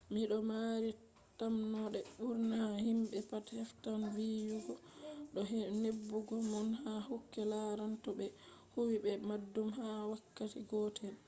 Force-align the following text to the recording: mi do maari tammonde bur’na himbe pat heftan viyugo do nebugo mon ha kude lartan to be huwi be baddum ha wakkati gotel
mi 0.13 0.21
do 0.29 0.37
maari 0.49 0.89
tammonde 1.39 1.99
bur’na 2.17 2.57
himbe 2.83 3.17
pat 3.29 3.45
heftan 3.57 4.01
viyugo 4.15 4.73
do 5.33 5.41
nebugo 5.83 6.35
mon 6.51 6.67
ha 6.83 6.91
kude 7.07 7.41
lartan 7.51 7.93
to 8.03 8.09
be 8.17 8.25
huwi 8.73 8.95
be 9.03 9.11
baddum 9.27 9.67
ha 9.77 9.87
wakkati 10.11 10.59
gotel 10.69 11.15